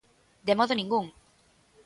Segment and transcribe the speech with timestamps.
[0.47, 1.05] ¡De modo ningún!